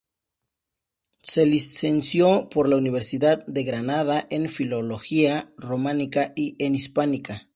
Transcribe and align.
Se 1.21 1.45
licenció 1.45 2.49
por 2.49 2.67
la 2.67 2.75
Universidad 2.77 3.45
de 3.45 3.63
Granada 3.63 4.25
en 4.31 4.49
filología 4.49 5.53
románica 5.57 6.33
y 6.35 6.55
en 6.57 6.73
hispánica. 6.73 7.49